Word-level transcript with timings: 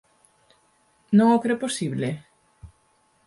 ¿Non 1.17 1.27
o 1.35 1.41
cre 1.43 1.55
posible? 1.63 2.09